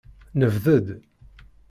Nebded. 0.39 0.87